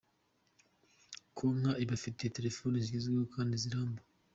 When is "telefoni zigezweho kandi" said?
2.37-3.53